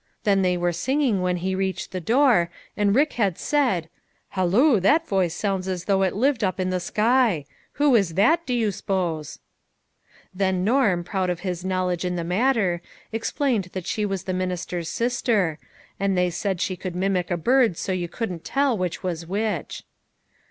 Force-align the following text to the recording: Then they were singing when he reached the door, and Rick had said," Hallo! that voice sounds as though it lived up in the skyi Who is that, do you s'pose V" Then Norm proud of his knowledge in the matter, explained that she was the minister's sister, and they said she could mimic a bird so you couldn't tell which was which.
Then 0.23 0.41
they 0.41 0.57
were 0.57 0.73
singing 0.73 1.21
when 1.21 1.35
he 1.45 1.53
reached 1.53 1.91
the 1.91 2.01
door, 2.01 2.49
and 2.75 2.95
Rick 2.95 3.13
had 3.13 3.37
said," 3.37 3.87
Hallo! 4.35 4.79
that 4.79 5.07
voice 5.07 5.35
sounds 5.35 5.67
as 5.67 5.85
though 5.85 6.01
it 6.01 6.15
lived 6.15 6.43
up 6.43 6.59
in 6.59 6.71
the 6.71 6.79
skyi 6.79 7.45
Who 7.73 7.93
is 7.95 8.15
that, 8.15 8.43
do 8.47 8.53
you 8.55 8.71
s'pose 8.71 9.35
V" 9.35 9.39
Then 10.39 10.63
Norm 10.63 11.03
proud 11.03 11.29
of 11.29 11.41
his 11.41 11.63
knowledge 11.63 12.03
in 12.03 12.15
the 12.15 12.23
matter, 12.23 12.81
explained 13.11 13.65
that 13.73 13.85
she 13.85 14.03
was 14.03 14.23
the 14.23 14.33
minister's 14.33 14.89
sister, 14.89 15.59
and 15.99 16.17
they 16.17 16.31
said 16.31 16.61
she 16.61 16.75
could 16.75 16.95
mimic 16.95 17.29
a 17.29 17.37
bird 17.37 17.77
so 17.77 17.91
you 17.91 18.07
couldn't 18.07 18.43
tell 18.43 18.75
which 18.75 19.03
was 19.03 19.27
which. 19.27 19.83